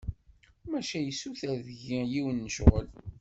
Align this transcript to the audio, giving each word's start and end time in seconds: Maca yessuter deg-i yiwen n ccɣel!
Maca 0.69 0.99
yessuter 1.01 1.55
deg-i 1.67 1.99
yiwen 2.13 2.37
n 2.45 2.49
ccɣel! 2.53 2.87